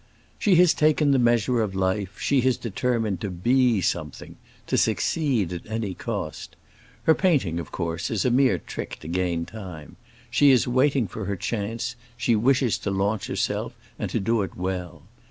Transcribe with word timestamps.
"She 0.39 0.55
has 0.55 0.73
taken 0.73 1.11
the 1.11 1.19
measure 1.19 1.61
of 1.61 1.75
life, 1.75 2.13
and 2.15 2.23
she 2.23 2.41
has 2.41 2.57
determined 2.57 3.21
to 3.21 3.29
be 3.29 3.81
something—to 3.81 4.75
succeed 4.75 5.53
at 5.53 5.67
any 5.67 5.93
cost. 5.93 6.55
Her 7.03 7.13
painting, 7.13 7.59
of 7.59 7.71
course, 7.71 8.09
is 8.09 8.25
a 8.25 8.31
mere 8.31 8.57
trick 8.57 8.97
to 9.01 9.07
gain 9.07 9.45
time. 9.45 9.97
She 10.31 10.49
is 10.49 10.67
waiting 10.67 11.07
for 11.07 11.25
her 11.25 11.35
chance; 11.35 11.95
she 12.17 12.35
wishes 12.35 12.79
to 12.79 12.89
launch 12.89 13.27
herself, 13.27 13.77
and 13.99 14.09
to 14.09 14.19
do 14.19 14.41
it 14.41 14.57
well. 14.57 15.03